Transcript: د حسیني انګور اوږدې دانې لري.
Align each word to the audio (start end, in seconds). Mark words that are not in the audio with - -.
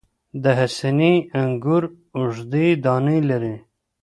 د 0.43 0.45
حسیني 0.59 1.13
انګور 1.41 1.83
اوږدې 2.17 2.65
دانې 2.85 3.17
لري. 3.29 3.55